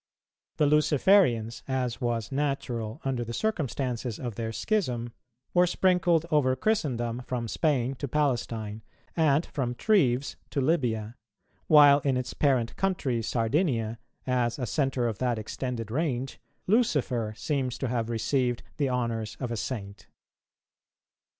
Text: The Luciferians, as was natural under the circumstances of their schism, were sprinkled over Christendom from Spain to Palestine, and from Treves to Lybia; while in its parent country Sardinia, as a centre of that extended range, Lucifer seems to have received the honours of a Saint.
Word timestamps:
The 0.57 0.65
Luciferians, 0.65 1.61
as 1.67 2.01
was 2.01 2.31
natural 2.31 2.99
under 3.05 3.23
the 3.23 3.35
circumstances 3.35 4.17
of 4.17 4.33
their 4.33 4.51
schism, 4.51 5.13
were 5.53 5.67
sprinkled 5.67 6.25
over 6.31 6.55
Christendom 6.55 7.21
from 7.27 7.47
Spain 7.47 7.93
to 7.97 8.07
Palestine, 8.07 8.81
and 9.15 9.45
from 9.45 9.75
Treves 9.75 10.37
to 10.49 10.59
Lybia; 10.59 11.17
while 11.67 11.99
in 11.99 12.17
its 12.17 12.33
parent 12.33 12.75
country 12.77 13.21
Sardinia, 13.21 13.99
as 14.25 14.57
a 14.57 14.65
centre 14.65 15.07
of 15.07 15.19
that 15.19 15.37
extended 15.37 15.91
range, 15.91 16.39
Lucifer 16.65 17.35
seems 17.37 17.77
to 17.77 17.87
have 17.87 18.09
received 18.09 18.63
the 18.77 18.89
honours 18.89 19.37
of 19.39 19.51
a 19.51 19.55
Saint. 19.55 20.07